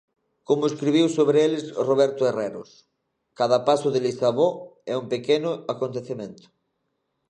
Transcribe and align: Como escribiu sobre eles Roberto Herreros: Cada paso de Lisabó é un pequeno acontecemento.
Como 0.47 0.69
escribiu 0.71 1.05
sobre 1.17 1.37
eles 1.47 1.63
Roberto 1.89 2.21
Herreros: 2.27 2.69
Cada 3.39 3.59
paso 3.67 3.87
de 3.91 3.99
Lisabó 4.05 4.49
é 4.91 4.93
un 5.01 5.05
pequeno 5.13 5.49
acontecemento. 5.73 6.45